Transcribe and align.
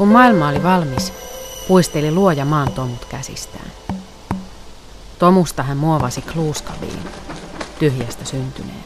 Kun 0.00 0.08
maailma 0.08 0.48
oli 0.48 0.62
valmis, 0.62 1.12
puisteli 1.68 2.10
luoja 2.10 2.44
maan 2.44 2.72
tomut 2.72 3.04
käsistään. 3.04 3.70
Tomusta 5.18 5.62
hän 5.62 5.76
muovasi 5.76 6.22
kluuskaviin, 6.22 7.04
tyhjästä 7.78 8.24
syntyneen. 8.24 8.84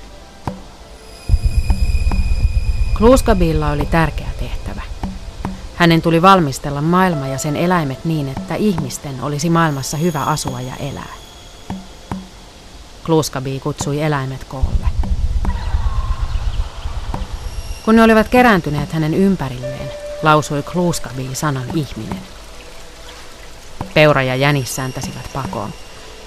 Kluuskabilla 2.98 3.70
oli 3.70 3.86
tärkeä 3.86 4.28
tehtävä. 4.38 4.82
Hänen 5.74 6.02
tuli 6.02 6.22
valmistella 6.22 6.82
maailma 6.82 7.26
ja 7.26 7.38
sen 7.38 7.56
eläimet 7.56 8.04
niin, 8.04 8.28
että 8.28 8.54
ihmisten 8.54 9.22
olisi 9.22 9.50
maailmassa 9.50 9.96
hyvä 9.96 10.22
asua 10.22 10.60
ja 10.60 10.76
elää. 10.76 11.14
Kluuskabi 13.06 13.60
kutsui 13.60 14.02
eläimet 14.02 14.44
koolle. 14.44 14.88
Kun 17.84 17.96
ne 17.96 18.02
olivat 18.02 18.28
kerääntyneet 18.28 18.92
hänen 18.92 19.14
ympärilleen, 19.14 20.03
lausui 20.24 20.62
Kluuskabi 20.62 21.30
sanan 21.32 21.66
ihminen. 21.74 22.20
Peura 23.94 24.22
ja 24.22 24.36
jänis 24.36 24.76
säntäsivät 24.76 25.30
pakoon. 25.32 25.70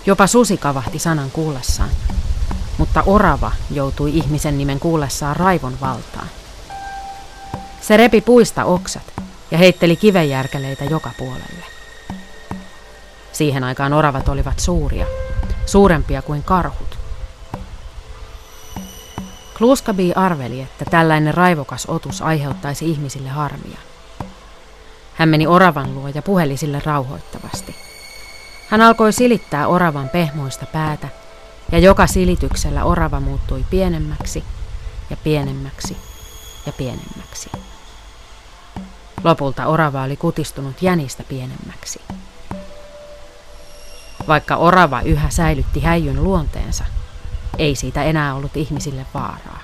Jopa 0.05 0.27
susi 0.27 0.57
kavahti 0.57 0.99
sanan 0.99 1.31
kuullessaan, 1.31 1.89
mutta 2.77 3.03
orava 3.05 3.51
joutui 3.71 4.17
ihmisen 4.17 4.57
nimen 4.57 4.79
kuullessaan 4.79 5.35
raivon 5.35 5.77
valtaan. 5.81 6.27
Se 7.81 7.97
repi 7.97 8.21
puista 8.21 8.65
oksat 8.65 9.13
ja 9.51 9.57
heitteli 9.57 9.95
kivenjärkeleitä 9.95 10.85
joka 10.85 11.11
puolelle. 11.17 11.65
Siihen 13.31 13.63
aikaan 13.63 13.93
oravat 13.93 14.29
olivat 14.29 14.59
suuria, 14.59 15.05
suurempia 15.65 16.21
kuin 16.21 16.43
karhut. 16.43 16.86
Kluskabi 19.57 20.13
arveli, 20.15 20.61
että 20.61 20.85
tällainen 20.85 21.33
raivokas 21.33 21.85
otus 21.85 22.21
aiheuttaisi 22.21 22.89
ihmisille 22.89 23.29
harmia. 23.29 23.77
Hän 25.15 25.29
meni 25.29 25.47
oravan 25.47 25.95
luo 25.95 26.07
ja 26.07 26.21
puheli 26.21 26.57
sille 26.57 26.81
rauhoittavasti. 26.85 27.75
Hän 28.69 28.81
alkoi 28.81 29.13
silittää 29.13 29.67
oravan 29.67 30.09
pehmoista 30.09 30.65
päätä, 30.65 31.07
ja 31.71 31.79
joka 31.79 32.07
silityksellä 32.07 32.83
orava 32.83 33.19
muuttui 33.19 33.65
pienemmäksi 33.69 34.43
ja 35.09 35.17
pienemmäksi 35.23 35.97
ja 36.65 36.73
pienemmäksi. 36.73 37.49
Lopulta 39.23 39.65
orava 39.65 40.03
oli 40.03 40.17
kutistunut 40.17 40.81
jänistä 40.81 41.23
pienemmäksi. 41.23 42.01
Vaikka 44.27 44.55
orava 44.55 45.01
yhä 45.01 45.29
säilytti 45.29 45.79
häijyn 45.79 46.23
luonteensa, 46.23 46.83
ei 47.57 47.75
siitä 47.75 48.03
enää 48.03 48.35
ollut 48.35 48.57
ihmisille 48.57 49.05
vaaraa. 49.13 49.61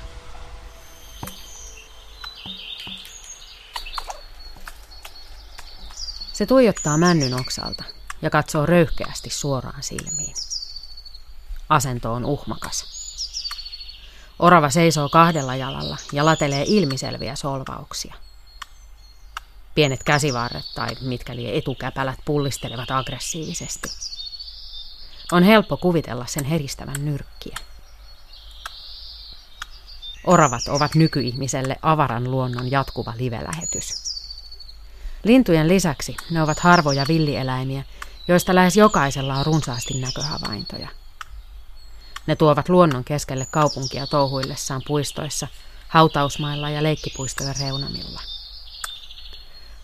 Se 6.34 6.46
tuijottaa 6.46 6.98
männyn 6.98 7.40
oksalta 7.40 7.84
ja 8.22 8.30
katsoo 8.30 8.66
röyhkeästi 8.66 9.30
suoraan 9.30 9.84
silmiin. 9.84 10.36
Asento 11.70 12.14
on 12.14 12.26
uhmakas. 12.26 12.86
Orava 14.40 14.70
seisoo 14.70 15.10
kahdella 15.10 15.56
jalalla 15.56 15.98
ja 16.12 16.26
latelee 16.26 16.64
ilmiselviä 16.68 17.36
solvauksia. 17.36 18.14
Pienet 19.76 20.04
käsivarret 20.04 20.66
tai 20.76 20.90
mitkä 21.02 21.36
lie 21.36 21.58
etukäpälät 21.58 22.20
pullistelevat 22.26 22.92
aggressiivisesti. 22.92 23.90
On 25.32 25.44
helppo 25.44 25.78
kuvitella 25.78 26.26
sen 26.26 26.46
heristävän 26.46 27.06
nyrkkiä. 27.06 27.58
Oravat 30.24 30.68
ovat 30.68 30.96
nykyihmiselle 30.96 31.76
avaran 31.82 32.32
luonnon 32.32 32.72
jatkuva 32.72 33.14
livelähetys. 33.18 33.94
Lintujen 35.24 35.68
lisäksi 35.68 36.18
ne 36.32 36.42
ovat 36.42 36.60
harvoja 36.60 37.06
villieläimiä, 37.08 37.84
joista 38.28 38.56
lähes 38.56 38.78
jokaisella 38.78 39.36
on 39.36 39.46
runsaasti 39.46 40.00
näköhavaintoja. 40.00 40.88
Ne 42.28 42.36
tuovat 42.36 42.70
luonnon 42.70 43.04
keskelle 43.04 43.48
kaupunkia 43.52 44.08
touhuillessaan 44.08 44.82
puistoissa, 44.88 45.48
hautausmailla 45.88 46.70
ja 46.70 46.84
leikkipuistojen 46.84 47.56
reunamilla. 47.60 48.22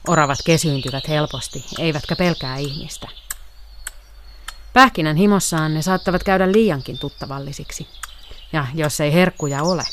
Oravat 0.07 0.39
kesyyntyvät 0.45 1.07
helposti, 1.07 1.66
eivätkä 1.79 2.16
pelkää 2.16 2.57
ihmistä. 2.57 3.07
Pähkinän 4.73 5.16
himossaan 5.16 5.73
ne 5.73 5.81
saattavat 5.81 6.23
käydä 6.23 6.51
liiankin 6.51 6.99
tuttavallisiksi. 6.99 7.88
Ja 8.53 8.67
jos 8.73 8.99
ei 8.99 9.13
herkkuja 9.13 9.63
ole, 9.63 9.83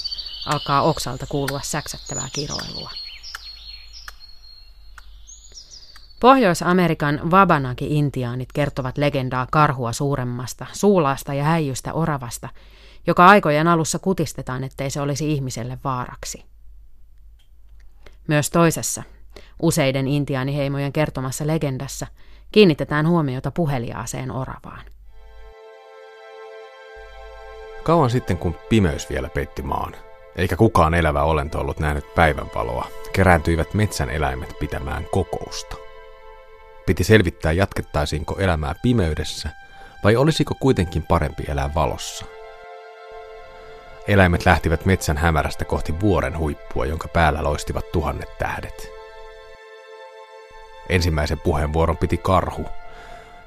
alkaa 0.46 0.82
oksalta 0.82 1.26
kuulua 1.28 1.60
säksättävää 1.62 2.28
kiroilua. 2.32 2.90
Pohjois-Amerikan 6.20 7.20
Wabanaki-intiaanit 7.30 8.48
kertovat 8.54 8.98
legendaa 8.98 9.46
karhua 9.50 9.92
suuremmasta, 9.92 10.66
suulaasta 10.72 11.34
ja 11.34 11.44
häijystä 11.44 11.92
oravasta, 11.92 12.48
joka 13.06 13.26
aikojen 13.26 13.68
alussa 13.68 13.98
kutistetaan, 13.98 14.64
ettei 14.64 14.90
se 14.90 15.00
olisi 15.00 15.32
ihmiselle 15.32 15.78
vaaraksi. 15.84 16.44
Myös 18.28 18.50
toisessa, 18.50 19.02
useiden 19.62 20.08
intiaaniheimojen 20.08 20.92
kertomassa 20.92 21.46
legendassa, 21.46 22.06
kiinnitetään 22.52 23.08
huomiota 23.08 23.50
puheliaaseen 23.50 24.30
oravaan. 24.30 24.84
Kauan 27.82 28.10
sitten, 28.10 28.38
kun 28.38 28.54
pimeys 28.68 29.10
vielä 29.10 29.28
peitti 29.28 29.62
maan, 29.62 29.94
eikä 30.36 30.56
kukaan 30.56 30.94
elävä 30.94 31.22
olento 31.22 31.60
ollut 31.60 31.78
nähnyt 31.78 32.14
päivänvaloa, 32.14 32.88
kerääntyivät 33.12 33.74
metsän 33.74 34.10
eläimet 34.10 34.58
pitämään 34.58 35.06
kokousta. 35.12 35.76
Piti 36.86 37.04
selvittää, 37.04 37.52
jatkettaisiinko 37.52 38.36
elämää 38.38 38.74
pimeydessä 38.82 39.48
vai 40.04 40.16
olisiko 40.16 40.54
kuitenkin 40.60 41.02
parempi 41.02 41.44
elää 41.48 41.74
valossa. 41.74 42.24
Eläimet 44.08 44.46
lähtivät 44.46 44.84
metsän 44.84 45.16
hämärästä 45.16 45.64
kohti 45.64 46.00
vuoren 46.00 46.38
huippua, 46.38 46.86
jonka 46.86 47.08
päällä 47.08 47.42
loistivat 47.42 47.92
tuhannet 47.92 48.38
tähdet. 48.38 48.90
Ensimmäisen 50.88 51.40
puheenvuoron 51.40 51.96
piti 51.96 52.16
karhu. 52.16 52.66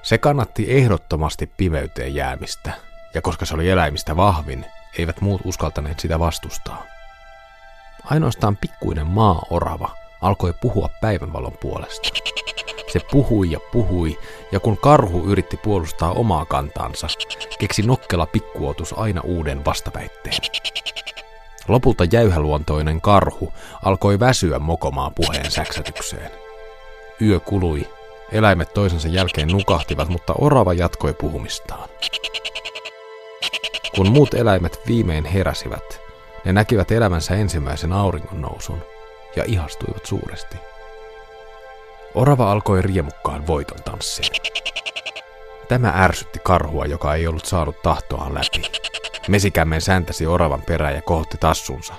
Se 0.02 0.18
kannatti 0.18 0.78
ehdottomasti 0.78 1.52
pimeyteen 1.58 2.16
jäämistä, 2.16 2.72
ja 3.14 3.22
koska 3.22 3.46
se 3.46 3.54
oli 3.56 3.70
eläimistä 3.70 4.16
vahvin, 4.16 4.66
eivät 4.98 5.22
muut 5.22 5.42
uskaltaneet 5.44 6.00
sitä 6.00 6.20
vastustaa. 6.20 6.84
Ainoastaan 8.04 8.58
pikkuinen 8.58 9.08
maa-orava 9.08 9.90
alkoi 10.22 10.54
puhua 10.62 10.90
päivänvalon 11.02 11.58
puolesta. 11.62 12.10
Se 12.94 13.00
puhui 13.12 13.52
ja 13.52 13.60
puhui, 13.72 14.20
ja 14.52 14.60
kun 14.60 14.78
karhu 14.78 15.26
yritti 15.26 15.58
puolustaa 15.58 16.12
omaa 16.12 16.46
kantaansa, 16.46 17.08
keksi 17.60 17.82
nokkela 17.82 18.26
pikkuotus 18.26 18.94
aina 18.98 19.22
uuden 19.22 19.66
vastaväitteen. 19.66 20.36
Lopulta 21.68 22.04
jäyhäluontoinen 22.12 23.02
karhu 23.02 23.54
alkoi 23.84 24.20
väsyä 24.20 24.60
mokomaan 24.60 25.14
puheen 25.14 25.52
säksätykseen. 25.52 26.32
Yö 27.22 27.40
kului, 27.40 27.90
eläimet 28.32 28.74
toisensa 28.74 29.08
jälkeen 29.08 29.48
nukahtivat, 29.48 30.10
mutta 30.10 30.34
orava 30.38 30.74
jatkoi 30.74 31.14
puhumistaan. 31.14 31.90
Kun 34.00 34.12
muut 34.12 34.34
eläimet 34.34 34.80
viimein 34.88 35.26
heräsivät, 35.26 36.02
ne 36.46 36.54
näkivät 36.54 36.92
elämänsä 36.92 37.36
ensimmäisen 37.36 37.94
auringon 37.94 38.42
nousun 38.42 38.82
ja 39.36 39.44
ihastuivat 39.48 40.06
suuresti. 40.06 40.58
Orava 42.16 42.52
alkoi 42.52 42.82
riemukkaan 42.82 43.48
voiton 43.48 43.84
tanssiin. 43.84 44.32
Tämä 45.68 45.94
ärsytti 45.96 46.40
karhua, 46.44 46.86
joka 46.86 47.16
ei 47.16 47.28
ollut 47.28 47.46
saanut 47.46 47.82
tahtoaan 47.82 48.34
läpi. 48.34 48.72
Mesikämmen 49.28 49.82
säntäsi 49.82 50.28
oravan 50.28 50.62
perään 50.62 50.96
ja 50.96 51.02
kohotti 51.02 51.38
tassunsa. 51.38 51.94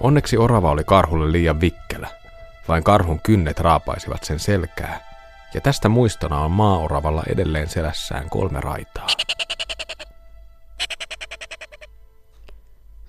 Onneksi 0.00 0.36
orava 0.36 0.70
oli 0.70 0.84
karhulle 0.84 1.32
liian 1.32 1.60
vikkelä. 1.60 2.08
Vain 2.68 2.84
karhun 2.84 3.20
kynnet 3.22 3.60
raapaisivat 3.60 4.24
sen 4.24 4.38
selkää, 4.38 5.00
ja 5.54 5.60
tästä 5.60 5.88
muistona 5.88 6.40
on 6.40 6.50
maaoravalla 6.50 7.22
edelleen 7.28 7.68
selässään 7.68 8.30
kolme 8.30 8.60
raitaa. 8.60 9.06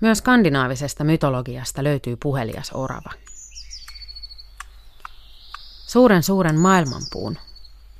Myös 0.00 0.18
skandinaavisesta 0.18 1.04
mytologiasta 1.04 1.84
löytyy 1.84 2.16
puhelias 2.16 2.70
orava. 2.74 3.10
Suuren 5.86 6.22
suuren 6.22 6.58
maailmanpuun, 6.58 7.38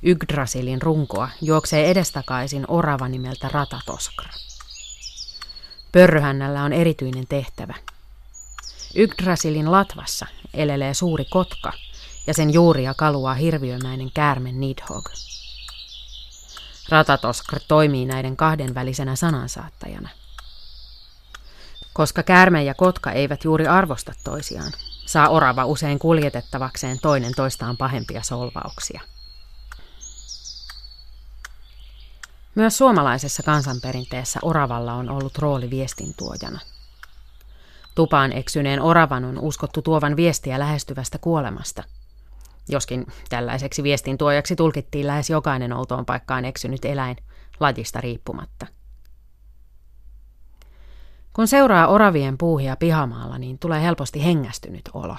Yggdrasilin 0.03 0.81
runkoa, 0.81 1.29
juoksee 1.41 1.91
edestakaisin 1.91 2.65
orava 2.67 3.07
nimeltä 3.07 3.49
Ratatoskra. 3.53 4.29
Pörröhännällä 5.91 6.63
on 6.63 6.73
erityinen 6.73 7.27
tehtävä. 7.27 7.73
Yggdrasilin 8.95 9.71
latvassa 9.71 10.25
elelee 10.53 10.93
suuri 10.93 11.25
kotka 11.25 11.73
ja 12.27 12.33
sen 12.33 12.53
juuria 12.53 12.93
kaluaa 12.93 13.33
hirviömäinen 13.33 14.11
käärme 14.13 14.51
Nidhogg. 14.51 15.09
Ratatoskr 16.89 17.59
toimii 17.67 18.05
näiden 18.05 18.37
kahden 18.37 18.75
välisenä 18.75 19.15
sanansaattajana. 19.15 20.09
Koska 21.93 22.23
käärme 22.23 22.63
ja 22.63 22.73
kotka 22.73 23.11
eivät 23.11 23.43
juuri 23.43 23.67
arvosta 23.67 24.13
toisiaan, 24.23 24.71
saa 25.05 25.29
orava 25.29 25.65
usein 25.65 25.99
kuljetettavakseen 25.99 26.99
toinen 27.01 27.33
toistaan 27.35 27.77
pahempia 27.77 28.23
solvauksia. 28.23 29.01
Myös 32.55 32.77
suomalaisessa 32.77 33.43
kansanperinteessä 33.43 34.39
oravalla 34.43 34.93
on 34.93 35.09
ollut 35.09 35.37
rooli 35.37 35.69
viestintuojana. 35.69 36.59
Tupaan 37.95 38.31
eksyneen 38.31 38.81
oravan 38.81 39.25
on 39.25 39.39
uskottu 39.39 39.81
tuovan 39.81 40.15
viestiä 40.15 40.59
lähestyvästä 40.59 41.17
kuolemasta. 41.17 41.83
Joskin 42.69 43.07
tällaiseksi 43.29 43.83
viestintuojaksi 43.83 44.55
tulkittiin 44.55 45.07
lähes 45.07 45.29
jokainen 45.29 45.73
outoon 45.73 46.05
paikkaan 46.05 46.45
eksynyt 46.45 46.85
eläin, 46.85 47.17
lajista 47.59 48.01
riippumatta. 48.01 48.67
Kun 51.39 51.47
seuraa 51.47 51.87
oravien 51.87 52.37
puuhia 52.37 52.75
pihamaalla, 52.75 53.37
niin 53.37 53.59
tulee 53.59 53.81
helposti 53.81 54.25
hengästynyt 54.25 54.89
olo. 54.93 55.15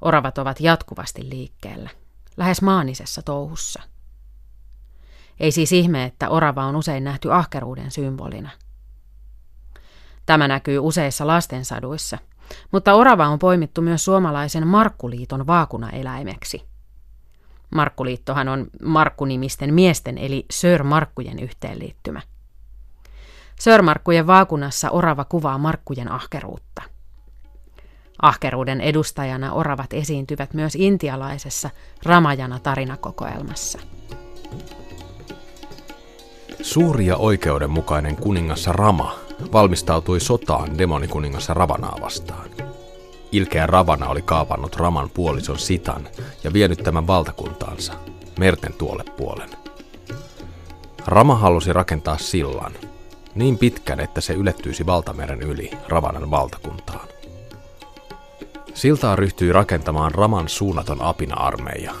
Oravat 0.00 0.38
ovat 0.38 0.60
jatkuvasti 0.60 1.30
liikkeellä, 1.30 1.90
lähes 2.36 2.62
maanisessa 2.62 3.22
touhussa. 3.22 3.82
Ei 5.40 5.52
siis 5.52 5.72
ihme, 5.72 6.04
että 6.04 6.28
orava 6.28 6.64
on 6.64 6.76
usein 6.76 7.04
nähty 7.04 7.32
ahkeruuden 7.32 7.90
symbolina. 7.90 8.50
Tämä 10.26 10.48
näkyy 10.48 10.78
useissa 10.78 11.26
lastensaduissa, 11.26 12.18
mutta 12.72 12.94
orava 12.94 13.28
on 13.28 13.38
poimittu 13.38 13.82
myös 13.82 14.04
suomalaisen 14.04 14.66
Markkuliiton 14.66 15.46
vaakunaeläimeksi. 15.46 16.68
Markkuliittohan 17.74 18.48
on 18.48 18.66
Markkunimisten 18.82 19.74
miesten 19.74 20.18
eli 20.18 20.46
Sör 20.50 20.82
Markkujen 20.82 21.38
yhteenliittymä. 21.38 22.20
Sörmarkkujen 23.62 24.26
vaakunassa 24.26 24.90
orava 24.90 25.24
kuvaa 25.24 25.58
markkujen 25.58 26.12
ahkeruutta. 26.12 26.82
Ahkeruuden 28.22 28.80
edustajana 28.80 29.52
oravat 29.52 29.92
esiintyvät 29.92 30.54
myös 30.54 30.74
intialaisessa 30.74 31.70
Ramajana 32.02 32.58
tarinakokoelmassa. 32.58 33.78
Suuri 36.62 37.06
ja 37.06 37.16
oikeudenmukainen 37.16 38.16
kuningas 38.16 38.66
Rama 38.66 39.14
valmistautui 39.52 40.20
sotaan 40.20 40.78
demonikuningas 40.78 41.48
Ravanaa 41.48 41.96
vastaan. 42.00 42.50
Ilkeä 43.32 43.66
Ravana 43.66 44.08
oli 44.08 44.22
kaapannut 44.22 44.76
Raman 44.76 45.10
puolison 45.10 45.58
Sitan 45.58 46.08
ja 46.44 46.52
vienyt 46.52 46.78
tämän 46.78 47.06
valtakuntaansa, 47.06 47.92
merten 48.38 48.72
tuolle 48.72 49.04
puolen. 49.16 49.50
Rama 51.06 51.34
halusi 51.34 51.72
rakentaa 51.72 52.18
sillan, 52.18 52.72
niin 53.34 53.58
pitkän, 53.58 54.00
että 54.00 54.20
se 54.20 54.32
ylettyisi 54.32 54.86
valtameren 54.86 55.42
yli 55.42 55.70
Ravanan 55.88 56.30
valtakuntaan. 56.30 57.08
Siltaa 58.74 59.16
ryhtyi 59.16 59.52
rakentamaan 59.52 60.14
Raman 60.14 60.48
suunnaton 60.48 61.02
apina-armeija. 61.02 61.94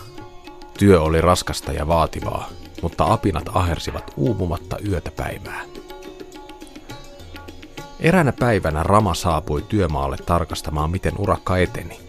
Työ 0.78 1.02
oli 1.02 1.20
raskasta 1.20 1.72
ja 1.72 1.86
vaativaa, 1.86 2.48
mutta 2.82 3.12
apinat 3.12 3.50
ahersivat 3.54 4.12
uupumatta 4.16 4.76
yötä 4.88 5.10
päivää. 5.10 5.60
Eräänä 8.00 8.32
päivänä 8.32 8.82
Rama 8.82 9.14
saapui 9.14 9.62
työmaalle 9.62 10.16
tarkastamaan, 10.16 10.90
miten 10.90 11.12
urakka 11.18 11.56
eteni. 11.56 12.00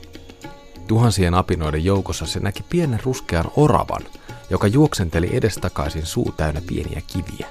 Tuhansien 0.87 1.33
apinoiden 1.33 1.85
joukossa 1.85 2.25
se 2.25 2.39
näki 2.39 2.63
pienen 2.69 2.99
ruskean 3.03 3.51
oravan, 3.55 4.01
joka 4.49 4.67
juoksenteli 4.67 5.29
edestakaisin 5.33 6.05
suu 6.05 6.33
täynnä 6.37 6.61
pieniä 6.67 7.01
kiviä. 7.07 7.47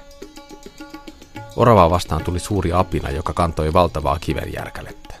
Oravaa 1.55 1.89
vastaan 1.89 2.23
tuli 2.23 2.39
suuri 2.39 2.73
apina, 2.73 3.09
joka 3.09 3.33
kantoi 3.33 3.73
valtavaa 3.73 4.19
kivenjärkälettä. 4.19 5.15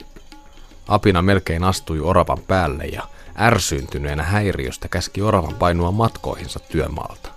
Apina 0.87 1.21
melkein 1.21 1.63
astui 1.63 1.99
oravan 1.99 2.39
päälle 2.47 2.83
ja 2.83 3.01
ärsyntyneenä 3.39 4.23
häiriöstä 4.23 4.87
käski 4.87 5.21
oravan 5.21 5.55
painua 5.55 5.91
matkoihinsa 5.91 6.59
työmaalta. 6.59 7.29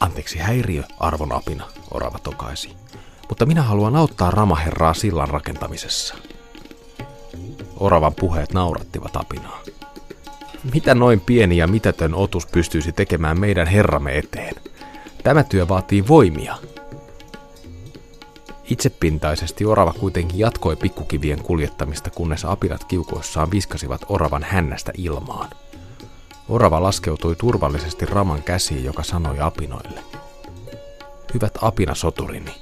Anteeksi 0.00 0.38
häiriö, 0.38 0.82
arvon 1.00 1.32
apina, 1.32 1.64
orava 1.90 2.18
tokaisi. 2.18 2.76
Mutta 3.28 3.46
minä 3.46 3.62
haluan 3.62 3.96
auttaa 3.96 4.30
Ramaherraa 4.30 4.94
sillan 4.94 5.28
rakentamisessa. 5.28 6.14
Oravan 7.76 8.14
puheet 8.14 8.52
naurattivat 8.52 9.16
apinaa. 9.16 9.60
Mitä 10.74 10.94
noin 10.94 11.20
pieni 11.20 11.56
ja 11.56 11.66
mitätön 11.66 12.14
otus 12.14 12.46
pystyisi 12.46 12.92
tekemään 12.92 13.40
meidän 13.40 13.66
herramme 13.66 14.18
eteen? 14.18 14.54
Tämä 15.24 15.42
työ 15.44 15.68
vaatii 15.68 16.08
voimia, 16.08 16.56
Itsepintaisesti 18.72 19.64
orava 19.64 19.92
kuitenkin 19.92 20.38
jatkoi 20.38 20.76
pikkukivien 20.76 21.42
kuljettamista, 21.42 22.10
kunnes 22.10 22.44
apinat 22.44 22.84
kiukoissaan 22.84 23.50
viskasivat 23.50 24.04
oravan 24.08 24.42
hännästä 24.42 24.92
ilmaan. 24.96 25.50
Orava 26.48 26.82
laskeutui 26.82 27.36
turvallisesti 27.36 28.06
Raman 28.06 28.42
käsiin, 28.42 28.84
joka 28.84 29.02
sanoi 29.02 29.40
apinoille. 29.40 30.00
Hyvät 31.34 31.58
apinasoturini, 31.62 32.54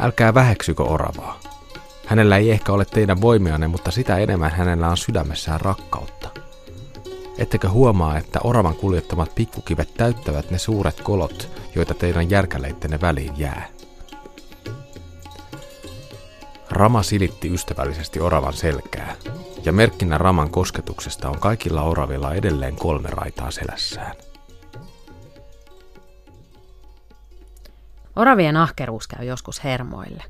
älkää 0.00 0.34
väheksykö 0.34 0.82
oravaa. 0.82 1.40
Hänellä 2.06 2.36
ei 2.36 2.50
ehkä 2.50 2.72
ole 2.72 2.84
teidän 2.84 3.20
voimianne, 3.20 3.68
mutta 3.68 3.90
sitä 3.90 4.18
enemmän 4.18 4.50
hänellä 4.50 4.88
on 4.88 4.96
sydämessään 4.96 5.60
rakkautta. 5.60 6.30
Ettekö 7.38 7.68
huomaa, 7.68 8.18
että 8.18 8.40
oravan 8.44 8.74
kuljettamat 8.74 9.34
pikkukivet 9.34 9.94
täyttävät 9.94 10.50
ne 10.50 10.58
suuret 10.58 11.00
kolot, 11.00 11.48
joita 11.74 11.94
teidän 11.94 12.30
järkäleittenne 12.30 13.00
väliin 13.00 13.32
jää? 13.36 13.75
Rama 16.76 17.02
silitti 17.02 17.54
ystävällisesti 17.54 18.20
oravan 18.20 18.52
selkää, 18.52 19.14
ja 19.64 19.72
merkkinä 19.72 20.18
Raman 20.18 20.50
kosketuksesta 20.50 21.28
on 21.28 21.40
kaikilla 21.40 21.82
oravilla 21.82 22.34
edelleen 22.34 22.76
kolme 22.76 23.08
raitaa 23.10 23.50
selässään. 23.50 24.16
Oravien 28.16 28.56
ahkeruus 28.56 29.08
käy 29.08 29.24
joskus 29.26 29.64
hermoille. 29.64 30.22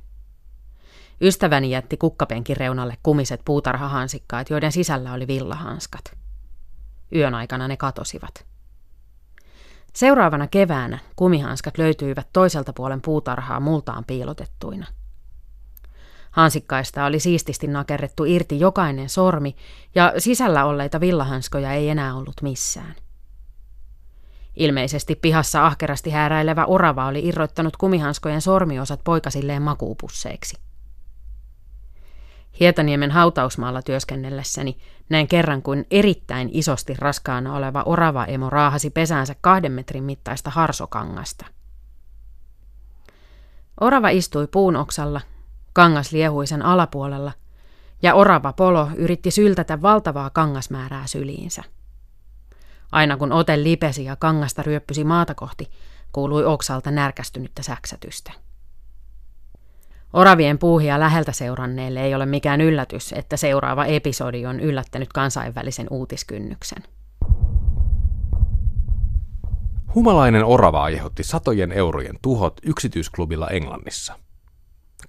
Ystäväni 1.20 1.70
jätti 1.70 1.96
kukkapenkin 1.96 2.56
reunalle 2.56 2.96
kumiset 3.02 3.40
puutarhahansikkaat, 3.44 4.50
joiden 4.50 4.72
sisällä 4.72 5.12
oli 5.12 5.26
villahanskat. 5.26 6.04
Yön 7.14 7.34
aikana 7.34 7.68
ne 7.68 7.76
katosivat. 7.76 8.46
Seuraavana 9.92 10.46
keväänä 10.46 10.98
kumihanskat 11.16 11.78
löytyivät 11.78 12.28
toiselta 12.32 12.72
puolen 12.72 13.00
puutarhaa 13.02 13.60
multaan 13.60 14.04
piilotettuina– 14.04 14.86
Hansikkaista 16.36 17.04
oli 17.04 17.20
siististi 17.20 17.66
nakerrettu 17.66 18.24
irti 18.24 18.60
jokainen 18.60 19.08
sormi, 19.08 19.56
ja 19.94 20.12
sisällä 20.18 20.64
olleita 20.64 21.00
villahanskoja 21.00 21.72
ei 21.72 21.88
enää 21.88 22.14
ollut 22.14 22.42
missään. 22.42 22.94
Ilmeisesti 24.56 25.14
pihassa 25.14 25.66
ahkerasti 25.66 26.10
hääräilevä 26.10 26.64
orava 26.64 27.06
oli 27.06 27.26
irrottanut 27.26 27.76
kumihanskojen 27.76 28.40
sormiosat 28.40 29.00
poikasilleen 29.04 29.62
makuupusseiksi. 29.62 30.56
Hietaniemen 32.60 33.10
hautausmaalla 33.10 33.82
työskennellessäni 33.82 34.78
näin 35.08 35.28
kerran, 35.28 35.62
kun 35.62 35.84
erittäin 35.90 36.50
isosti 36.52 36.94
raskaana 36.98 37.54
oleva 37.54 37.82
orava 37.86 38.24
emo 38.24 38.50
raahasi 38.50 38.90
pesäänsä 38.90 39.34
kahden 39.40 39.72
metrin 39.72 40.04
mittaista 40.04 40.50
harsokangasta. 40.50 41.46
Orava 43.80 44.08
istui 44.08 44.46
puun 44.46 44.76
oksalla 44.76 45.20
Kangas 45.76 46.12
liehui 46.12 46.46
sen 46.46 46.62
alapuolella, 46.62 47.32
ja 48.02 48.14
orava 48.14 48.52
polo 48.52 48.88
yritti 48.94 49.30
syltätä 49.30 49.82
valtavaa 49.82 50.30
kangasmäärää 50.30 51.06
syliinsä. 51.06 51.62
Aina 52.92 53.16
kun 53.16 53.32
ote 53.32 53.62
lipesi 53.62 54.04
ja 54.04 54.16
kangasta 54.16 54.62
ryöppysi 54.62 55.04
maata 55.04 55.34
kohti, 55.34 55.70
kuului 56.12 56.44
oksalta 56.44 56.90
närkästynyttä 56.90 57.62
säksätystä. 57.62 58.32
Oravien 60.12 60.58
puuhia 60.58 61.00
läheltä 61.00 61.32
seuranneelle 61.32 62.00
ei 62.00 62.14
ole 62.14 62.26
mikään 62.26 62.60
yllätys, 62.60 63.12
että 63.12 63.36
seuraava 63.36 63.84
episodi 63.84 64.46
on 64.46 64.60
yllättänyt 64.60 65.12
kansainvälisen 65.12 65.86
uutiskynnyksen. 65.90 66.82
Humalainen 69.94 70.44
orava 70.44 70.82
aiheutti 70.82 71.24
satojen 71.24 71.72
eurojen 71.72 72.18
tuhot 72.22 72.60
yksityisklubilla 72.62 73.48
Englannissa. 73.48 74.25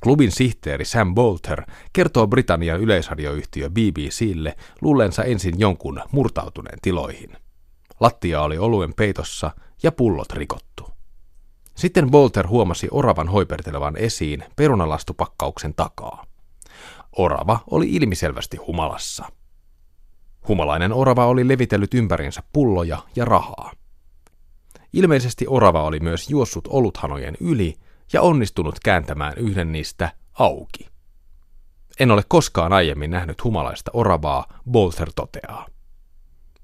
Klubin 0.04 0.32
sihteeri 0.32 0.86
Sam 0.86 1.16
Bolter 1.16 1.64
kertoo 1.94 2.28
Britannian 2.28 2.80
yleisradioyhtiö 2.80 3.70
BBClle 3.70 4.56
luulensa 4.82 5.24
ensin 5.24 5.60
jonkun 5.60 6.02
murtautuneen 6.12 6.80
tiloihin. 6.82 7.38
Lattia 8.00 8.42
oli 8.42 8.58
oluen 8.58 8.94
peitossa 8.94 9.52
ja 9.84 9.92
pullot 9.92 10.34
rikottu. 10.34 10.90
Sitten 11.76 12.12
Bolter 12.12 12.48
huomasi 12.48 12.88
oravan 12.92 13.28
hoipertelevan 13.28 13.98
esiin 13.98 14.44
perunalastupakkauksen 14.56 15.74
takaa. 15.74 16.26
Orava 17.18 17.60
oli 17.72 17.90
ilmiselvästi 17.90 18.58
humalassa. 18.58 19.26
Humalainen 20.48 20.94
orava 20.94 21.26
oli 21.26 21.48
levitellyt 21.48 21.94
ympärinsä 21.94 22.44
pulloja 22.54 22.98
ja 23.16 23.26
rahaa. 23.26 23.72
Ilmeisesti 24.94 25.46
orava 25.48 25.84
oli 25.84 26.00
myös 26.00 26.30
juossut 26.30 26.68
oluthanojen 26.68 27.38
yli 27.40 27.76
ja 28.14 28.22
onnistunut 28.22 28.80
kääntämään 28.80 29.34
yhden 29.38 29.72
niistä 29.72 30.12
auki. 30.34 30.88
En 32.00 32.12
ole 32.12 32.24
koskaan 32.28 32.74
aiemmin 32.74 33.12
nähnyt 33.12 33.44
humalaista 33.44 33.92
oravaa, 33.94 34.46
Bolter 34.72 35.10
toteaa. 35.16 35.68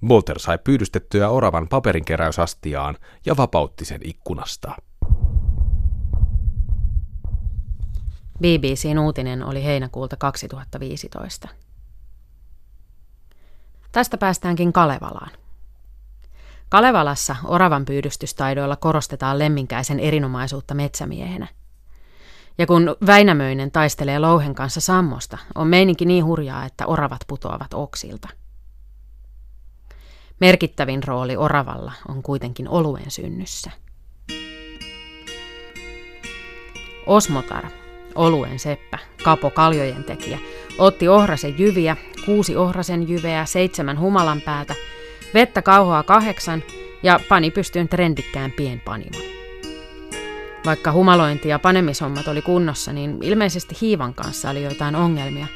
Bolter 0.07 0.39
sai 0.39 0.57
pyydystettyä 0.63 1.29
oravan 1.29 1.67
paperinkeräysastiaan 1.67 2.97
ja 3.25 3.37
vapautti 3.37 3.85
sen 3.85 4.01
ikkunasta. 4.03 4.71
BBCn 8.39 8.99
uutinen 8.99 9.43
oli 9.43 9.63
heinäkuulta 9.63 10.17
2015. 10.17 11.47
Tästä 13.91 14.17
päästäänkin 14.17 14.73
Kalevalaan. 14.73 15.42
Kalevalassa 16.73 17.35
oravan 17.43 17.85
pyydystystaidoilla 17.85 18.75
korostetaan 18.75 19.39
lemminkäisen 19.39 19.99
erinomaisuutta 19.99 20.73
metsämiehenä. 20.73 21.47
Ja 22.57 22.65
kun 22.65 22.95
Väinämöinen 23.05 23.71
taistelee 23.71 24.19
louhen 24.19 24.55
kanssa 24.55 24.81
sammosta, 24.81 25.37
on 25.55 25.67
meininki 25.67 26.05
niin 26.05 26.25
hurjaa, 26.25 26.65
että 26.65 26.85
oravat 26.85 27.21
putoavat 27.27 27.73
oksilta. 27.73 28.27
Merkittävin 30.39 31.03
rooli 31.03 31.35
oravalla 31.35 31.91
on 32.07 32.23
kuitenkin 32.23 32.69
oluen 32.69 33.11
synnyssä. 33.11 33.71
Osmotar, 37.05 37.65
oluen 38.15 38.59
seppä, 38.59 38.99
kapo 39.23 39.49
kaljojen 39.49 40.03
tekijä, 40.03 40.39
otti 40.77 41.07
ohrasen 41.07 41.59
jyviä, 41.59 41.97
kuusi 42.25 42.55
ohrasen 42.55 43.09
jyveä, 43.09 43.45
seitsemän 43.45 43.99
humalan 43.99 44.41
päätä, 44.41 44.75
vettä 45.33 45.61
kauhoa 45.61 46.03
kahdeksan 46.03 46.63
ja 47.03 47.19
pani 47.29 47.51
pystyyn 47.51 47.89
trendikkään 47.89 48.51
pienpanimon. 48.51 49.21
Vaikka 50.65 50.91
humalointi 50.91 51.49
ja 51.49 51.59
panemishommat 51.59 52.27
oli 52.27 52.41
kunnossa, 52.41 52.93
niin 52.93 53.17
ilmeisesti 53.21 53.77
hiivan 53.81 54.13
kanssa 54.13 54.49
oli 54.49 54.63
joitain 54.63 54.95
ongelmia, 54.95 55.47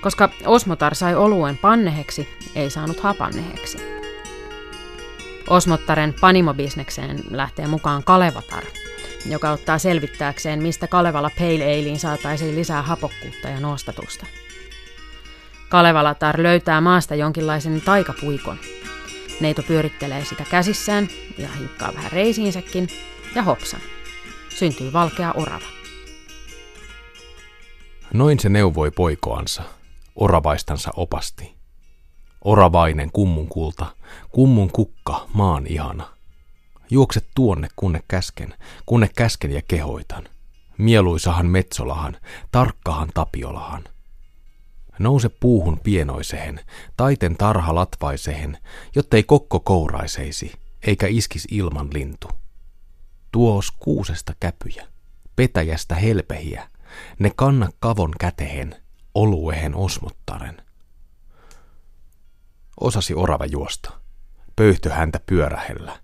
koska 0.00 0.28
Osmotar 0.46 0.94
sai 0.94 1.14
oluen 1.14 1.58
panneheksi, 1.58 2.28
ei 2.54 2.70
saanut 2.70 3.00
hapanneheksi. 3.00 3.78
Osmottaren 5.48 6.14
panimobisnekseen 6.20 7.20
lähtee 7.30 7.66
mukaan 7.66 8.04
Kalevatar, 8.04 8.64
joka 9.26 9.50
ottaa 9.50 9.78
selvittääkseen, 9.78 10.62
mistä 10.62 10.86
Kalevala 10.86 11.30
Pale 11.38 11.64
Alein 11.64 11.98
saataisiin 11.98 12.56
lisää 12.56 12.82
hapokkuutta 12.82 13.48
ja 13.48 13.60
nostatusta. 13.60 14.26
Kalevalatar 15.68 16.42
löytää 16.42 16.80
maasta 16.80 17.14
jonkinlaisen 17.14 17.80
taikapuikon. 17.80 18.58
Neito 19.40 19.62
pyörittelee 19.62 20.24
sitä 20.24 20.44
käsissään 20.50 21.08
ja 21.38 21.48
hinkkaa 21.48 21.94
vähän 21.94 22.12
reisiinsäkin, 22.12 22.88
ja 23.34 23.42
hopsan. 23.42 23.80
Syntyy 24.48 24.92
valkea 24.92 25.32
orava. 25.32 25.66
Noin 28.14 28.38
se 28.38 28.48
neuvoi 28.48 28.90
poikoansa, 28.90 29.62
oravaistansa 30.16 30.90
opasti. 30.96 31.54
Oravainen 32.44 33.10
kummun 33.12 33.48
kulta, 33.48 33.86
kummun 34.30 34.70
kukka, 34.72 35.26
maan 35.34 35.66
ihana– 35.66 36.04
Juokse 36.92 37.20
tuonne, 37.34 37.68
kunne 37.76 38.00
käsken, 38.08 38.54
kunne 38.86 39.08
käsken 39.16 39.52
ja 39.52 39.62
kehoitan. 39.68 40.28
Mieluisahan 40.78 41.46
Metsolahan, 41.46 42.16
tarkkahan 42.52 43.08
Tapiolahan. 43.14 43.84
Nouse 45.00 45.28
puuhun 45.28 45.80
pienoisehen, 45.80 46.60
taiten 46.96 47.36
tarha 47.36 47.74
latvaisehen, 47.74 48.58
jottei 48.96 49.22
kokko 49.22 49.60
kouraiseisi, 49.60 50.52
eikä 50.86 51.06
iskis 51.06 51.48
ilman 51.50 51.88
lintu. 51.92 52.28
Tuos 53.32 53.70
kuusesta 53.70 54.34
käpyjä, 54.40 54.86
petäjästä 55.36 55.94
helpehiä, 55.94 56.68
ne 57.18 57.30
kanna 57.36 57.68
kavon 57.78 58.12
kätehen, 58.20 58.76
oluehen 59.14 59.74
osmottaren. 59.74 60.62
Osasi 62.80 63.14
orava 63.14 63.46
juosta 63.46 64.00
pöyhtö 64.60 64.92
häntä 64.92 65.20
pyörähellä. 65.26 65.98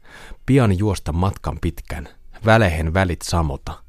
Pian 0.46 0.78
juosta 0.78 1.12
matkan 1.12 1.58
pitkän, 1.60 2.08
välehen 2.44 2.94
välit 2.94 3.22
samota. 3.22 3.82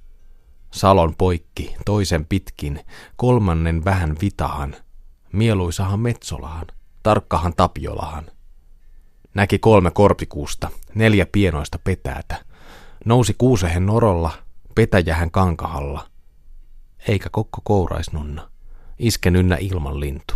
Salon 0.71 1.15
poikki, 1.15 1.75
toisen 1.85 2.25
pitkin, 2.25 2.79
kolmannen 3.15 3.85
vähän 3.85 4.15
vitahan, 4.21 4.75
mieluisahan 5.34 6.00
Metsolahan, 6.00 6.67
tarkkahan 7.03 7.53
Tapiolahan. 7.57 8.25
Näki 9.34 9.60
kolme 9.60 9.91
korpikuusta, 9.91 10.69
neljä 10.96 11.25
pienoista 11.25 11.79
petäätä. 11.79 12.46
Nousi 13.05 13.36
kuusehen 13.38 13.86
norolla, 13.86 14.31
petäjähän 14.75 15.31
kankahalla. 15.31 16.10
Eikä 17.07 17.29
kokko 17.31 17.62
kouraisnunna, 17.63 18.50
isken 19.00 19.36
ynnä 19.36 19.57
ilman 19.60 20.00
lintu. 20.00 20.34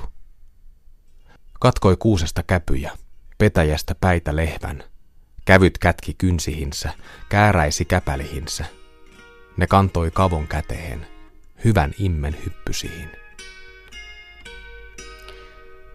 Katkoi 1.60 1.98
kuusesta 1.98 2.44
käpyjä, 2.44 2.92
petäjästä 3.38 3.96
päitä 3.96 4.36
lehvän. 4.36 4.84
Kävyt 5.46 5.78
kätki 5.78 6.14
kynsihinsä, 6.14 6.94
kääräisi 7.30 7.86
käpälihinsä. 7.86 8.66
Ne 9.58 9.68
kantoi 9.68 10.12
kavon 10.12 10.48
käteen, 10.48 11.08
hyvän 11.64 11.94
immen 11.98 12.38
hyppysihin. 12.46 13.21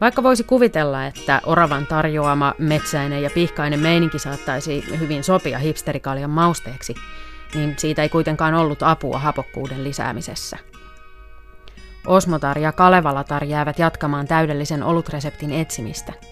Vaikka 0.00 0.22
voisi 0.22 0.44
kuvitella, 0.44 1.06
että 1.06 1.40
oravan 1.46 1.86
tarjoama 1.86 2.54
metsäinen 2.58 3.22
ja 3.22 3.30
pihkainen 3.30 3.80
meininki 3.80 4.18
saattaisi 4.18 4.84
hyvin 5.00 5.24
sopia 5.24 5.58
hipsterikaljan 5.58 6.30
mausteeksi, 6.30 6.94
niin 7.54 7.74
siitä 7.78 8.02
ei 8.02 8.08
kuitenkaan 8.08 8.54
ollut 8.54 8.82
apua 8.82 9.18
hapokkuuden 9.18 9.84
lisäämisessä. 9.84 10.58
Osmotar 12.06 12.58
ja 12.58 12.72
Kalevalatar 12.72 13.44
jäävät 13.44 13.78
jatkamaan 13.78 14.26
täydellisen 14.26 14.82
olutreseptin 14.82 15.52
etsimistä– 15.52 16.12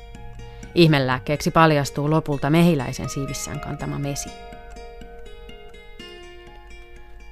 Ihmelääkkeeksi 0.74 1.50
paljastuu 1.50 2.10
lopulta 2.10 2.50
mehiläisen 2.50 3.08
siivissään 3.08 3.60
kantama 3.60 3.98
mesi. 3.98 4.30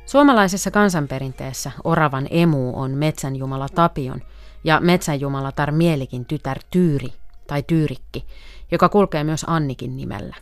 Suomalaisessa 0.06 0.70
kansanperinteessä 0.70 1.70
oravan 1.84 2.26
emu 2.30 2.80
on 2.80 2.90
metsänjumala 2.90 3.68
Tapion 3.68 4.20
ja 4.64 4.80
metsänjumalatar 4.80 5.72
Mielikin 5.72 6.24
tytär 6.24 6.58
Tyyri 6.70 7.12
tai 7.46 7.62
Tyyrikki, 7.62 8.26
joka 8.70 8.88
kulkee 8.88 9.24
myös 9.24 9.44
Annikin 9.48 9.96
nimellä. 9.96 10.36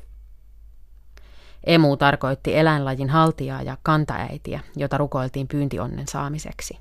Emu 1.66 1.96
tarkoitti 1.96 2.56
eläinlajin 2.56 3.10
haltijaa 3.10 3.62
ja 3.62 3.76
kantaäitiä, 3.82 4.60
jota 4.76 4.98
rukoiltiin 4.98 5.48
pyyntionnen 5.48 6.08
saamiseksi. 6.08 6.78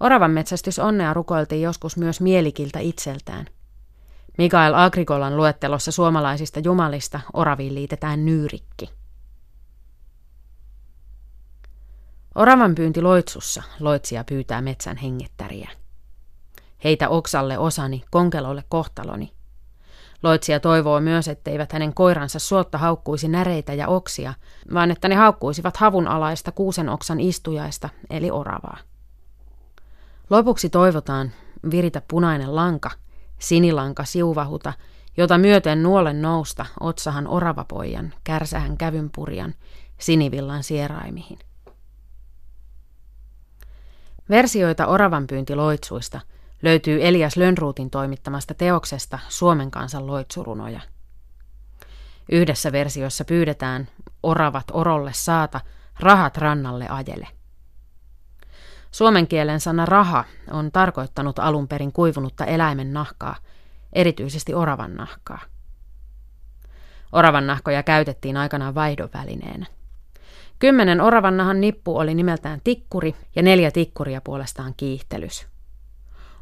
Oravan 0.00 0.30
metsästys 0.30 0.78
onnea 0.78 1.14
rukoiltiin 1.14 1.62
joskus 1.62 1.96
myös 1.96 2.20
mielikiltä 2.20 2.78
itseltään– 2.78 3.46
Mikael 4.38 4.74
Agrikolan 4.74 5.36
luettelossa 5.36 5.92
suomalaisista 5.92 6.60
jumalista 6.60 7.20
oraviin 7.32 7.74
liitetään 7.74 8.24
nyyrikki. 8.24 8.90
Oravan 12.34 12.74
pyynti 12.74 13.02
loitsussa 13.02 13.62
loitsija 13.80 14.24
pyytää 14.24 14.60
metsän 14.60 14.96
hengettäriä. 14.96 15.70
Heitä 16.84 17.08
oksalle 17.08 17.58
osani, 17.58 18.04
konkelolle 18.10 18.64
kohtaloni. 18.68 19.32
Loitsija 20.22 20.60
toivoo 20.60 21.00
myös, 21.00 21.28
etteivät 21.28 21.72
hänen 21.72 21.94
koiransa 21.94 22.38
suotta 22.38 22.78
haukkuisi 22.78 23.28
näreitä 23.28 23.74
ja 23.74 23.88
oksia, 23.88 24.34
vaan 24.74 24.90
että 24.90 25.08
ne 25.08 25.14
haukkuisivat 25.14 25.76
havun 25.76 26.08
alaista 26.08 26.52
kuusen 26.52 26.88
oksan 26.88 27.20
istujaista, 27.20 27.88
eli 28.10 28.30
oravaa. 28.30 28.78
Lopuksi 30.30 30.68
toivotaan 30.68 31.32
viritä 31.70 32.02
punainen 32.08 32.56
lanka– 32.56 32.90
Sinilanka 33.38 34.04
siuvahuta, 34.04 34.72
jota 35.16 35.38
myöten 35.38 35.82
nuolen 35.82 36.22
nousta 36.22 36.66
otsahan 36.80 37.26
oravapojan, 37.26 38.14
kärsähän 38.24 38.76
kävynpurjan, 38.78 39.54
sinivillan 39.98 40.62
sieraimihin. 40.62 41.38
Versioita 44.30 44.86
oravanpyyntiloitsuista 44.86 46.20
löytyy 46.62 47.06
Elias 47.06 47.36
Lönnruutin 47.36 47.90
toimittamasta 47.90 48.54
teoksesta 48.54 49.18
Suomen 49.28 49.70
kansan 49.70 50.06
loitsurunoja. 50.06 50.80
Yhdessä 52.32 52.72
versiossa 52.72 53.24
pyydetään 53.24 53.88
oravat 54.22 54.64
orolle 54.72 55.12
saata, 55.12 55.60
rahat 56.00 56.36
rannalle 56.36 56.88
ajele. 56.88 57.28
Suomen 58.90 59.28
kielen 59.28 59.60
sana 59.60 59.86
raha 59.86 60.24
on 60.50 60.72
tarkoittanut 60.72 61.38
alun 61.38 61.68
perin 61.68 61.92
kuivunutta 61.92 62.44
eläimen 62.44 62.92
nahkaa, 62.92 63.36
erityisesti 63.92 64.54
oravan 64.54 64.94
nahkaa. 64.94 65.40
Oravan 67.12 67.46
nahkoja 67.46 67.82
käytettiin 67.82 68.36
aikanaan 68.36 68.74
vaihdonvälineenä. 68.74 69.66
Kymmenen 70.58 71.00
oravannahan 71.00 71.60
nippu 71.60 71.98
oli 71.98 72.14
nimeltään 72.14 72.60
tikkuri 72.64 73.14
ja 73.36 73.42
neljä 73.42 73.70
tikkuria 73.70 74.20
puolestaan 74.20 74.74
kiihtelys. 74.76 75.46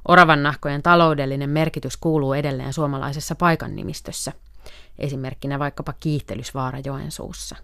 Oravan 0.08 0.42
nahkojen 0.42 0.82
taloudellinen 0.82 1.50
merkitys 1.50 1.96
kuuluu 1.96 2.32
edelleen 2.32 2.72
suomalaisessa 2.72 3.34
paikan 3.34 3.76
nimistössä, 3.76 4.32
esimerkkinä 4.98 5.58
vaikkapa 5.58 5.92
kiihtelysvaara 6.00 6.78
Joensuussa. 6.84 7.56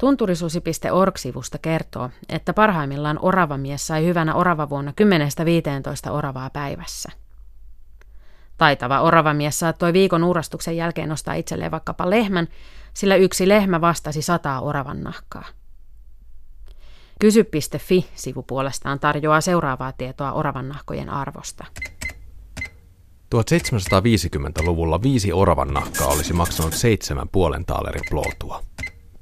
Tunturisusi.org-sivusta 0.00 1.58
kertoo, 1.58 2.10
että 2.28 2.52
parhaimmillaan 2.52 3.18
oravamies 3.22 3.86
sai 3.86 4.04
hyvänä 4.04 4.34
oravavuonna 4.34 4.92
10-15 6.08 6.10
oravaa 6.10 6.50
päivässä. 6.50 7.08
Taitava 8.58 9.00
oravamies 9.00 9.58
saattoi 9.58 9.92
viikon 9.92 10.24
uurastuksen 10.24 10.76
jälkeen 10.76 11.08
nostaa 11.08 11.34
itselleen 11.34 11.70
vaikkapa 11.70 12.10
lehmän, 12.10 12.48
sillä 12.94 13.16
yksi 13.16 13.48
lehmä 13.48 13.80
vastasi 13.80 14.22
sataa 14.22 14.60
oravan 14.60 15.02
nahkaa. 15.02 15.44
Kysy.fi-sivu 17.20 18.42
puolestaan 18.42 19.00
tarjoaa 19.00 19.40
seuraavaa 19.40 19.92
tietoa 19.92 20.32
oravannahkojen 20.32 21.08
arvosta. 21.08 21.64
1750-luvulla 23.34 25.02
viisi 25.02 25.32
oravan 25.32 25.68
nahkaa 25.68 26.06
olisi 26.06 26.32
maksanut 26.32 26.72
seitsemän 26.72 27.28
puolen 27.28 27.64
taalerin 27.64 28.04
plootua. 28.10 28.62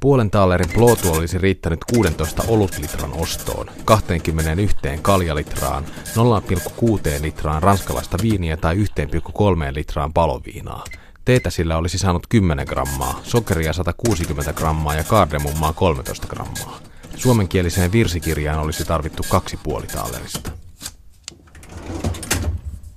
Puolen 0.01 0.31
taalerin 0.31 0.71
plootu 0.75 1.13
olisi 1.13 1.39
riittänyt 1.39 1.81
16 1.93 2.43
olutlitran 2.49 3.13
ostoon, 3.13 3.71
21 3.85 4.77
kaljalitraan, 5.03 5.85
0,6 5.85 7.23
litraan 7.23 7.63
ranskalaista 7.63 8.17
viiniä 8.23 8.57
tai 8.57 8.77
1,3 8.77 8.83
litraan 9.75 10.13
paloviinaa. 10.13 10.85
Teetä 11.29 11.51
sillä 11.51 11.77
olisi 11.77 11.99
saanut 11.99 12.27
10 12.29 12.67
grammaa, 12.67 13.21
sokeria 13.23 13.73
160 13.73 14.53
grammaa 14.53 14.95
ja 14.95 15.05
kardemummaa 15.05 15.73
13 15.73 16.27
grammaa. 16.27 16.79
Suomenkieliseen 17.17 17.93
virsikirjaan 17.93 18.61
olisi 18.61 18.85
tarvittu 18.85 19.23
kaksi 19.31 19.59
puoli 19.63 19.87
taalerista. 19.87 20.51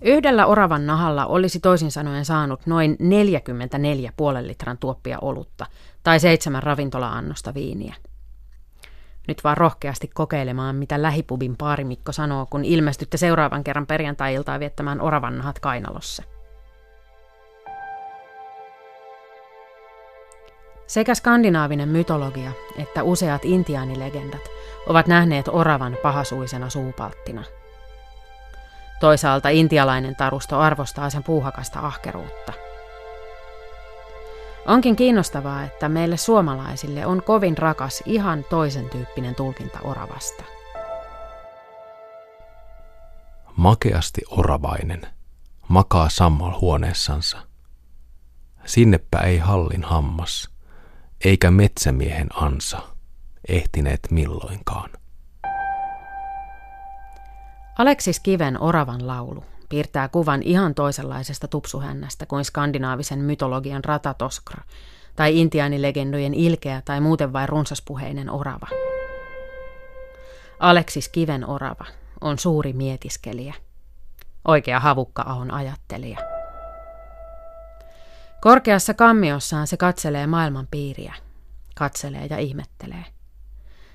Yhdellä 0.01 0.45
oravan 0.45 0.87
nahalla 0.87 1.25
olisi 1.25 1.59
toisin 1.59 1.91
sanoen 1.91 2.25
saanut 2.25 2.65
noin 2.65 2.95
44 2.99 4.13
puolen 4.17 4.47
litran 4.47 4.77
tuoppia 4.77 5.17
olutta 5.21 5.65
tai 6.03 6.19
seitsemän 6.19 6.63
ravintola-annosta 6.63 7.53
viiniä. 7.53 7.95
Nyt 9.27 9.43
vaan 9.43 9.57
rohkeasti 9.57 10.07
kokeilemaan, 10.13 10.75
mitä 10.75 11.01
lähipubin 11.01 11.57
paarimikko 11.57 12.11
sanoo, 12.11 12.45
kun 12.45 12.65
ilmestytte 12.65 13.17
seuraavan 13.17 13.63
kerran 13.63 13.87
perjantai-iltaa 13.87 14.59
viettämään 14.59 15.01
oravan 15.01 15.37
nahat 15.37 15.59
kainalossa. 15.59 16.23
Sekä 20.93 21.15
skandinaavinen 21.15 21.89
mytologia 21.89 22.51
että 22.77 23.03
useat 23.03 23.45
intiaanilegendat 23.45 24.41
ovat 24.87 25.07
nähneet 25.07 25.47
oravan 25.47 25.97
pahasuisena 26.03 26.69
suupalttina– 26.69 27.43
Toisaalta 29.01 29.49
intialainen 29.49 30.15
tarusto 30.15 30.59
arvostaa 30.59 31.09
sen 31.09 31.23
puuhakasta 31.23 31.79
ahkeruutta. 31.79 32.53
Onkin 34.65 34.95
kiinnostavaa, 34.95 35.63
että 35.63 35.89
meille 35.89 36.17
suomalaisille 36.17 37.05
on 37.05 37.23
kovin 37.23 37.57
rakas 37.57 38.03
ihan 38.05 38.45
toisen 38.49 38.89
tyyppinen 38.89 39.35
tulkinta 39.35 39.79
oravasta. 39.83 40.43
Makeasti 43.55 44.21
oravainen 44.29 45.01
makaa 45.67 46.09
sammal 46.09 46.59
huoneessansa. 46.61 47.37
Sinnepä 48.65 49.19
ei 49.19 49.37
hallin 49.37 49.83
hammas, 49.83 50.49
eikä 51.25 51.51
metsämiehen 51.51 52.27
ansa 52.33 52.79
ehtineet 53.47 53.99
milloinkaan. 54.11 54.89
Aleksis 57.77 58.19
Kiven 58.19 58.61
Oravan 58.61 59.07
laulu 59.07 59.43
piirtää 59.69 60.07
kuvan 60.07 60.41
ihan 60.43 60.75
toisenlaisesta 60.75 61.47
tupsuhännästä 61.47 62.25
kuin 62.25 62.45
skandinaavisen 62.45 63.19
mytologian 63.19 63.83
ratatoskra 63.83 64.63
tai 65.15 65.39
intiaanilegendojen 65.39 66.33
ilkeä 66.33 66.81
tai 66.85 67.01
muuten 67.01 67.33
vain 67.33 67.49
runsaspuheinen 67.49 68.29
orava. 68.29 68.67
Aleksis 70.59 71.09
Kiven 71.09 71.49
orava 71.49 71.85
on 72.21 72.39
suuri 72.39 72.73
mietiskelijä. 72.73 73.53
Oikea 74.47 74.79
havukka 74.79 75.23
on 75.23 75.51
ajattelija. 75.51 76.30
Korkeassa 78.41 78.93
kammiossaan 78.93 79.67
se 79.67 79.77
katselee 79.77 80.27
maailman 80.27 80.67
piiriä, 80.71 81.13
katselee 81.75 82.25
ja 82.29 82.37
ihmettelee. 82.37 83.05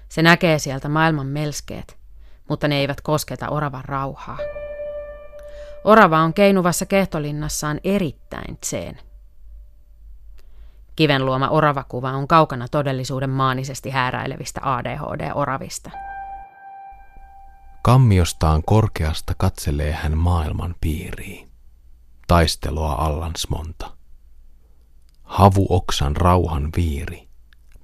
Se 0.09 0.23
näkee 0.23 0.59
sieltä 0.59 0.89
maailman 0.89 1.27
melskeet, 1.27 1.99
mutta 2.49 2.69
ne 2.69 2.77
eivät 2.77 3.01
kosketa 3.01 3.49
oravan 3.49 3.85
rauhaa. 3.85 4.39
Orava 5.85 6.19
on 6.19 6.35
keinuvassa 6.35 6.87
kehtolinnassaan 6.87 7.81
erittäin 7.85 8.59
tseen. 8.59 8.99
Kiven 10.97 11.27
luoma 11.27 11.49
oravakuva 11.49 12.11
on 12.11 12.29
kaukana 12.29 12.69
todellisuuden 12.69 13.31
maanisesti 13.31 13.91
hääräilevistä 13.91 14.61
ADHD-oravista. 14.63 15.91
Kammiostaan 17.83 18.63
korkeasta 18.67 19.35
katselee 19.37 19.93
hän 19.93 20.19
maailman 20.19 20.75
piiriin. 20.81 21.51
Taistelua 22.29 22.93
allans 22.93 23.51
monta. 25.27 25.43
Havu 25.43 25.67
oksan 25.71 26.17
rauhan 26.17 26.69
viiri, 26.77 27.29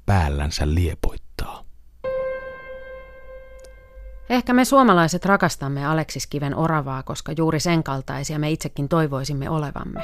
päällänsä 0.07 0.75
liepoittaa. 0.75 1.63
Ehkä 4.31 4.53
me 4.53 4.65
suomalaiset 4.65 5.25
rakastamme 5.25 5.87
Aleksis 5.87 6.27
Kiven 6.27 6.55
oravaa, 6.55 7.03
koska 7.03 7.33
juuri 7.37 7.61
sen 7.61 7.83
kaltaisia 7.83 8.39
me 8.39 8.51
itsekin 8.51 8.89
toivoisimme 8.89 9.51
olevamme. 9.51 10.01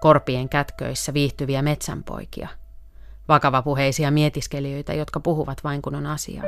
Korpien 0.00 0.48
kätköissä 0.48 1.14
viihtyviä 1.14 1.62
metsänpoikia. 1.62 2.48
Vakavapuheisia 3.28 4.10
mietiskelijöitä, 4.10 4.94
jotka 4.94 5.20
puhuvat 5.20 5.64
vain 5.64 5.82
kun 5.82 5.94
on 5.94 6.06
asiaa. 6.06 6.44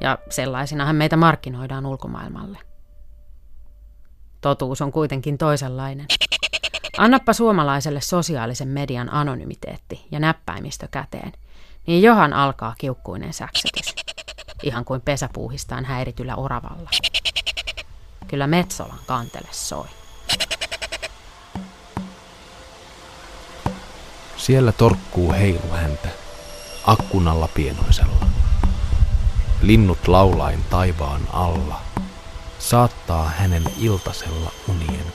Ja 0.00 0.18
sellaisinahan 0.30 0.96
meitä 0.96 1.16
markkinoidaan 1.16 1.86
ulkomaailmalle. 1.86 2.58
Totuus 4.40 4.82
on 4.82 4.92
kuitenkin 4.92 5.38
toisenlainen. 5.38 6.06
Annappa 6.98 7.32
suomalaiselle 7.32 8.00
sosiaalisen 8.00 8.68
median 8.68 9.12
anonymiteetti 9.12 10.06
ja 10.10 10.20
näppäimistö 10.20 10.88
käteen, 10.90 11.32
niin 11.86 12.02
johan 12.02 12.32
alkaa 12.32 12.74
kiukkuinen 12.78 13.32
säksetys 13.32 13.94
ihan 14.62 14.84
kuin 14.84 15.00
pesäpuuhistaan 15.00 15.84
häirityllä 15.84 16.36
oravalla. 16.36 16.90
Kyllä 18.28 18.46
Metsolan 18.46 18.98
kantele 19.06 19.48
soi. 19.50 19.86
Siellä 24.36 24.72
torkkuu 24.72 25.32
heilu 25.32 25.70
häntä, 25.72 26.08
akkunalla 26.86 27.48
pienoisella. 27.48 28.26
Linnut 29.62 30.08
laulain 30.08 30.64
taivaan 30.70 31.28
alla, 31.32 31.80
saattaa 32.58 33.28
hänen 33.28 33.64
iltasella 33.78 34.50
unien 34.68 35.05